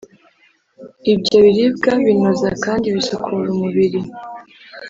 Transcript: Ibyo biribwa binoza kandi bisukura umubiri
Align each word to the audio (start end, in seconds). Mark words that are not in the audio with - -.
Ibyo 1.13 1.35
biribwa 1.45 1.91
binoza 2.03 2.49
kandi 2.65 2.85
bisukura 2.95 3.47
umubiri 3.53 3.99